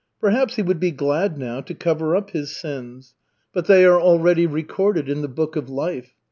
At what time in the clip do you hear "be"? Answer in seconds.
0.79-0.89